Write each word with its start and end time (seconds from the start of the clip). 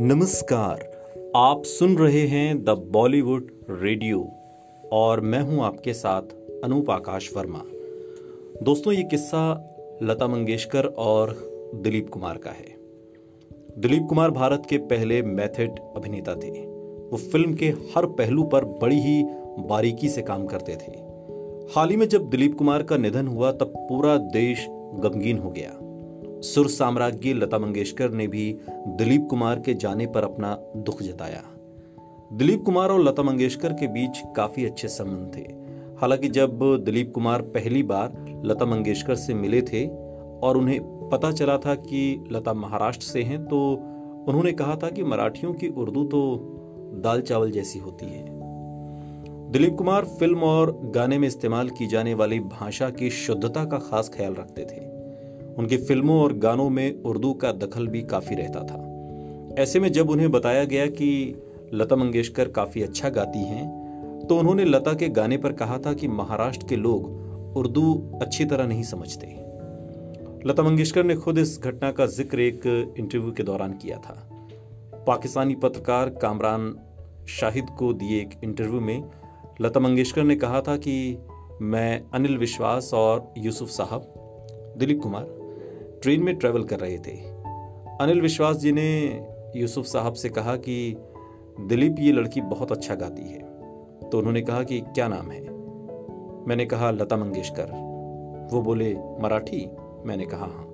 नमस्कार, 0.00 0.80
आप 1.36 1.62
सुन 1.64 1.96
रहे 1.96 2.26
हैं 2.26 2.64
द 2.64 2.70
बॉलीवुड 2.70 3.50
रेडियो 3.70 4.32
और 4.92 5.20
मैं 5.20 5.40
हूँ 5.40 5.64
आपके 5.64 5.92
साथ 5.92 6.22
अनूप 6.64 6.90
आकाश 6.90 7.30
वर्मा। 7.36 7.62
दोस्तों, 8.62 8.92
ये 8.92 9.02
किस्सा 9.02 9.70
लता 10.02 10.28
मंगेशकर 10.28 10.86
और 10.86 11.36
दिलीप 11.74 12.08
कुमार 12.08 12.38
का 12.38 12.50
है। 12.50 12.76
दिलीप 13.78 14.06
कुमार 14.08 14.30
भारत 14.30 14.62
के 14.70 14.78
पहले 14.78 15.22
मैथड 15.22 15.78
अभिनेता 15.96 16.34
थे। 16.34 16.50
वो 17.10 17.16
फ़िल्म 17.16 17.54
के 17.54 17.66
हर 17.66 18.06
पहलू 18.06 18.42
पर 18.42 18.64
बड़ी 18.64 19.00
ही 19.00 19.22
बारीकी 19.58 20.08
से 20.08 20.22
काम 20.22 20.46
करते 20.46 20.72
थे। 20.72 20.92
हाल 21.74 21.90
ही 21.90 21.96
में 21.96 22.08
जब 22.08 22.30
दिलीप 22.30 22.58
कुमार 22.58 22.82
का 22.82 22.96
निधन 22.96 23.26
हुआ, 23.26 23.52
तब 23.52 23.72
पूरा 23.88 24.16
देश 24.16 24.66
गमगीन 24.70 25.38
हो 25.38 25.50
गया। 25.50 25.83
सुर 26.44 26.68
साम्राज्ञी 26.68 27.32
लता 27.32 27.58
मंगेशकर 27.58 28.10
ने 28.10 28.26
भी 28.26 28.58
दिलीप 28.86 29.26
कुमार 29.30 29.60
के 29.60 29.74
जाने 29.74 30.06
पर 30.06 30.24
अपना 30.24 30.56
दुख 30.76 31.02
जताया। 31.02 31.42
दिलीप 32.32 32.62
कुमार 32.62 32.90
और 32.90 33.02
लता 33.02 33.22
मंगेशकर 33.22 33.72
के 33.72 33.86
बीच 33.86 34.22
काफ़ी 34.36 34.64
अच्छे 34.66 34.88
संबंध 34.88 35.36
थे। 35.36 35.42
हालाँकि 36.00 36.28
जब 36.28 36.58
दिलीप 36.84 37.12
कुमार 37.14 37.42
पहली 37.42 37.82
बार 37.82 38.42
लता 38.44 38.66
मंगेशकर 38.66 39.14
से 39.14 39.34
मिले 39.34 39.62
थे 39.62 39.86
और 40.42 40.56
उन्हें 40.56 40.80
पता 41.10 41.32
चला 41.32 41.58
था 41.58 41.74
कि 41.74 42.24
लता 42.32 42.54
महाराष्ट्र 42.54 43.06
से 43.06 43.22
हैं 43.22 43.44
तो 43.44 43.72
उन्होंने 44.28 44.52
कहा 44.52 44.76
था 44.76 44.90
कि 44.90 45.04
मराठियों 45.04 45.52
की 45.54 45.68
उर्दू 45.68 46.04
तो 46.04 46.22
दाल 47.04 47.20
चावल 47.20 47.50
जैसी 47.50 47.78
होती 47.78 48.06
है। 48.06 48.24
दिलीप 49.50 49.74
कुमार 49.78 50.04
फ़िल्म 50.04 50.38
और 50.38 50.78
गाने 50.84 51.18
में 51.18 51.28
इस्तेमाल 51.28 51.68
की 51.68 51.86
जाने 51.86 52.14
वाली 52.14 52.40
भाषा 52.40 52.90
की 52.90 53.10
शुद्धता 53.10 53.64
का 53.64 53.78
खास 53.78 54.10
ख्याल 54.14 54.34
रखते 54.34 54.62
थे। 54.62 54.83
उनकी 55.58 55.76
फ़िल्मों 55.76 56.20
और 56.20 56.32
गानों 56.38 56.68
में 56.70 57.02
उर्दू 57.02 57.32
का 57.32 57.52
दखल 57.52 57.86
भी 57.86 58.02
काफ़ी 58.02 58.36
रहता 58.36 58.60
था। 58.60 58.82
ऐसे 59.62 59.80
में 59.80 59.90
जब 59.92 60.10
उन्हें 60.10 60.30
बताया 60.30 60.64
गया 60.64 60.86
कि 60.86 61.10
लता 61.74 61.96
मंगेशकर 61.96 62.48
काफ़ी 62.48 62.82
अच्छा 62.82 63.08
गाती 63.08 63.38
हैं 63.38 64.26
तो 64.28 64.36
उन्होंने 64.36 64.64
लता 64.64 64.94
के 64.94 65.08
गाने 65.08 65.36
पर 65.36 65.52
कहा 65.52 65.78
था 65.78 65.92
कि 65.92 66.08
महाराष्ट्र 66.08 66.66
के 66.66 66.76
लोग 66.76 67.56
उर्दू 67.56 67.92
अच्छी 68.22 68.44
तरह 68.44 68.66
नहीं 68.66 68.82
समझते। 68.82 69.26
लता 70.46 70.62
मंगेशकर 70.62 71.04
ने 71.04 71.14
खुद 71.14 71.38
इस 71.38 71.58
घटना 71.64 71.90
का 71.92 72.06
ज़िक्र 72.06 72.40
एक 72.40 72.66
इंटरव्यू 72.98 73.32
के 73.32 73.42
दौरान 73.42 73.72
किया 73.72 73.98
था। 73.98 74.16
पाकिस्तानी 75.06 75.54
पत्रकार 75.54 76.08
कामरान 76.22 76.74
शाहिद 77.28 77.66
को 77.78 77.92
दिए 77.92 78.20
एक 78.20 78.30
इंटरव्यू 78.44 78.80
में 78.80 79.04
लता 79.60 79.80
मंगेशकर 79.80 80.24
ने 80.24 80.36
कहा 80.36 80.60
था 80.60 80.76
कि 80.76 80.96
मैं 81.62 82.02
अनिल 82.14 82.36
विश्वास 82.38 82.90
और 82.94 83.32
यूसुफ 83.38 83.68
साहब, 83.68 84.12
दिलीप 84.78 85.00
कुमार 85.02 85.26
ट्रेन 86.04 86.22
में 86.22 86.36
ट्रेवल 86.36 86.64
कर 86.64 86.78
रहे 86.78 86.98
थे। 86.98 87.12
अनिल 88.00 88.20
विश्वास 88.20 88.56
जी 88.56 88.72
ने 88.72 89.20
यूसुफ 89.56 89.84
साहब 89.84 90.12
से 90.12 90.28
कहा 90.28 90.56
कि 90.56 90.96
दिलीप 91.60 91.96
ये 91.98 92.12
लड़की 92.12 92.40
बहुत 92.40 92.72
अच्छा 92.72 92.94
गाती 92.94 93.22
है। 93.22 93.38
तो 94.10 94.18
उन्होंने 94.18 94.40
कहा 94.40 94.62
कि 94.62 94.80
क्या 94.80 95.08
नाम 95.08 95.30
है? 95.30 95.40
मैंने 96.48 96.66
कहा, 96.66 96.90
लता 96.90 97.16
मंगेशकर। 97.16 97.64
वो 98.52 98.62
बोले, 98.62 98.94
मराठी? 98.94 99.70
मैंने 100.04 100.26
कहा 100.26 100.46
हाँ। 100.46 100.70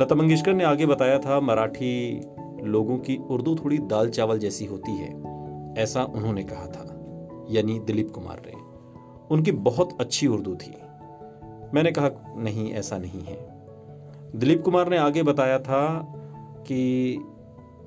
लता 0.00 0.14
मंगेशकर 0.14 0.52
ने 0.52 0.64
आगे 0.64 0.86
बताया 0.86 1.18
था, 1.18 1.40
मराठी 1.40 2.22
लोगों 2.62 2.98
की 2.98 3.16
उर्दू 3.16 3.54
थोड़ी 3.54 3.78
दाल 3.78 4.10
चावल 4.10 4.38
जैसी 4.38 4.64
होती 4.64 4.92
है, 4.92 5.22
ऐसा 5.78 6.04
उन्होंने 6.04 6.42
कहा 6.42 6.66
था, 6.66 7.00
यानी 7.50 7.78
दिलीप 7.78 8.10
कुमार 8.10 8.42
ने। 8.46 8.52
उनकी 9.34 9.52
बहुत 9.52 10.00
अच्छी 10.00 10.26
उर्दू 10.26 10.56
थी। 10.56 10.74
मैंने 11.74 11.92
कहा, 11.92 12.34
नहीं, 12.36 12.72
ऐसा 12.72 12.98
नहीं 12.98 13.22
है। 13.22 13.59
दिलीप 14.36 14.62
कुमार 14.62 14.88
ने 14.88 14.96
आगे 14.96 15.22
बताया 15.22 15.58
था 15.58 16.12
कि 16.66 17.18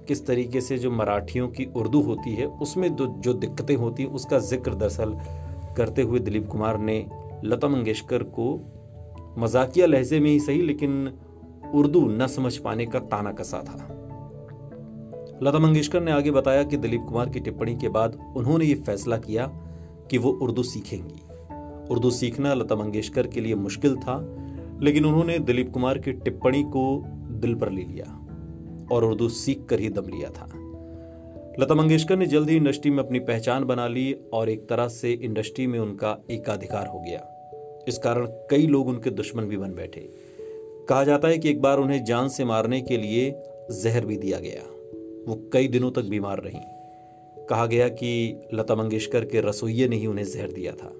किस 0.07 0.25
तरीके 0.27 0.61
से 0.61 0.77
जो 0.77 0.91
मराठियों 0.91 1.47
की 1.47 1.65
उर्दू 1.75 2.01
होती 2.01 2.33
है, 2.35 2.45
उसमें 2.45 2.95
जो 2.95 3.07
जो 3.07 3.33
दिक्कतें 3.33 3.75
होती 3.75 4.03
हैं, 4.03 4.09
उसका 4.09 4.39
ज़िक्र 4.39 4.73
दरअसल 4.73 5.17
करते 5.77 6.01
हुए 6.01 6.19
दिलीप 6.19 6.47
कुमार 6.47 6.77
ने 6.77 7.05
लता 7.43 7.67
मंगेशकर 7.67 8.23
को 8.23 8.53
मजाकिया 9.37 9.85
लहजे 9.85 10.19
में 10.19 10.29
ही 10.31 10.39
सही, 10.39 10.61
लेकिन 10.61 11.13
उर्दू 11.75 12.05
न 12.05 12.27
समझ 12.27 12.57
पाने 12.57 12.85
का 12.85 12.99
ताना 12.99 13.31
कसा 13.31 13.57
था। 13.57 13.87
लता 15.43 15.59
मंगेशकर 15.59 16.01
ने 16.01 16.11
आगे 16.11 16.31
बताया 16.31 16.63
कि 16.63 16.77
दिलीप 16.77 17.01
कुमार 17.01 17.29
की 17.29 17.39
टिप्पणी 17.39 17.75
के 17.75 17.89
बाद 17.89 18.33
उन्होंने 18.37 18.65
ये 18.65 18.75
फैसला 18.75 19.17
किया 19.17 19.47
कि 20.11 20.17
वो 20.17 20.31
उर्दू 20.31 20.63
सीखेंगी। 20.63 21.21
उर्दू 21.89 22.11
सीखना 22.11 22.53
लता 22.53 22.75
मंगेशकर 22.75 23.27
के 23.27 23.41
लिए 23.41 23.55
मुश्किल 23.55 23.95
था 23.95 24.39
लेकिन 24.83 25.05
उन्होंने 25.05 25.39
दिलीप 25.39 25.71
कुमार 25.71 25.97
की 25.97 26.11
टिप्पणी 26.11 26.63
को 26.63 27.03
दिल 27.31 27.55
पर 27.55 27.69
ले 27.71 27.81
लिया 27.81 28.19
और 28.91 29.03
उर्दू 29.03 29.29
सीख 29.29 29.65
कर 29.69 29.79
ही 29.79 29.89
दम 29.89 30.05
लिया 30.05 30.29
था। 30.29 30.49
लता 31.59 31.75
मंगेशकर 31.75 32.17
ने 32.17 32.25
जल्द 32.25 32.49
ही 32.49 32.57
इंडस्ट्री 32.57 32.91
में 32.91 33.03
अपनी 33.03 33.19
पहचान 33.19 33.63
बना 33.63 33.87
ली 33.87 34.15
और 34.33 34.49
एक 34.49 34.69
तरह 34.69 34.87
से 34.87 35.11
इंडस्ट्री 35.11 35.67
में 35.67 35.79
उनका 35.79 36.25
एकाधिकार 36.31 36.87
हो 36.87 36.99
गया। 36.99 37.29
इस 37.87 37.97
कारण 37.97 38.25
कई 38.25 38.67
लोग 38.67 38.87
उनके 38.87 39.09
दुश्मन 39.09 39.43
भी 39.43 39.57
बन 39.57 39.73
बैठे। 39.73 40.09
कहा 40.89 41.03
जाता 41.03 41.27
है 41.27 41.37
कि 41.37 41.49
एक 41.49 41.61
बार 41.61 41.77
उन्हें 41.77 42.03
जान 42.03 42.29
से 42.29 42.45
मारने 42.45 42.81
के 42.81 42.97
लिए 42.97 43.35
जहर 43.71 44.05
भी 44.05 44.17
दिया 44.17 44.39
गया। 44.39 44.61
वो 45.27 45.49
कई 45.53 45.67
दिनों 45.67 45.91
तक 45.91 46.01
बीमार 46.01 46.37
रही। 46.37 46.59
कहा 47.49 47.65
गया 47.65 47.87
कि 47.87 48.41
लता 48.53 48.75
मंगेशकर 48.75 49.25
के 49.25 49.41
रसोइये 49.41 49.87
ने 49.87 49.95
ही 49.95 50.07
उन्हें 50.07 50.25
जहर 50.25 50.51
दिया 50.51 50.71
था। 50.71 50.93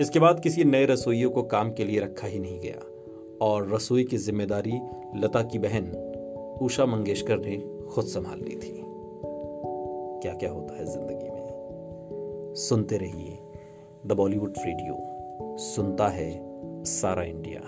इसके 0.00 0.18
बाद 0.18 0.40
किसी 0.40 0.64
नए 0.64 0.86
रसोइये 0.86 1.28
को 1.28 1.42
काम 1.42 1.72
के 1.72 1.84
लिए 1.84 2.00
रखा 2.00 2.26
ही 2.26 2.38
नहीं 2.38 2.60
गया। 2.60 2.91
और 3.42 3.74
रसोई 3.74 4.04
की 4.04 4.16
ज़िम्मेदारी 4.16 4.80
लता 5.16 5.42
की 5.42 5.58
बहन 5.58 5.86
उषा 6.62 6.86
मंगेशकर 6.86 7.38
ने 7.38 7.56
खुद 7.86 8.04
संभाल 8.04 8.38
ली 8.38 8.54
थी। 8.56 8.82
क्या 10.22 10.34
क्या 10.34 10.50
होता 10.50 10.74
है 10.74 10.84
ज़िंदगी 10.84 11.30
में? 11.30 12.52
सुनते 12.56 12.96
रहिए 12.96 13.38
द 14.06 14.12
बॉलीवुड 14.12 14.54
रेडियो। 14.58 14.98
सुनता 15.58 16.08
है 16.08 16.30
सारा 16.84 17.22
इंडिया। 17.22 17.60